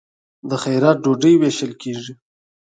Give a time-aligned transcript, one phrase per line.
[0.49, 2.13] د خیرات ډوډۍ ویشل کیږي.